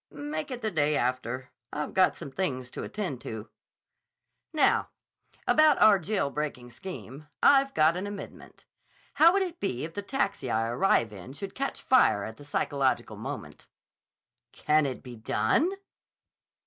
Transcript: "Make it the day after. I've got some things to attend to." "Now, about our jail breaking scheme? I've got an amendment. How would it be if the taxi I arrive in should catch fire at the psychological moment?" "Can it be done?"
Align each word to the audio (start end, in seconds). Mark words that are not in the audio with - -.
"Make 0.09 0.49
it 0.49 0.61
the 0.61 0.71
day 0.71 0.97
after. 0.97 1.51
I've 1.71 1.93
got 1.93 2.15
some 2.15 2.31
things 2.31 2.71
to 2.71 2.81
attend 2.81 3.21
to." 3.21 3.49
"Now, 4.51 4.89
about 5.45 5.77
our 5.79 5.99
jail 5.99 6.31
breaking 6.31 6.71
scheme? 6.71 7.27
I've 7.43 7.75
got 7.75 7.95
an 7.95 8.07
amendment. 8.07 8.65
How 9.21 9.31
would 9.31 9.43
it 9.43 9.59
be 9.59 9.83
if 9.83 9.93
the 9.93 10.01
taxi 10.01 10.49
I 10.49 10.69
arrive 10.69 11.13
in 11.13 11.33
should 11.33 11.53
catch 11.53 11.83
fire 11.83 12.23
at 12.23 12.37
the 12.37 12.43
psychological 12.43 13.15
moment?" 13.15 13.67
"Can 14.51 14.87
it 14.87 15.03
be 15.03 15.15
done?" 15.15 15.69